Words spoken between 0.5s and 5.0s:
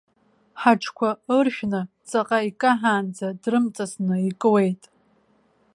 Ҳаҽқәа ыршәны, ҵаҟа икаҳаанӡа дрымҵасны икуеит.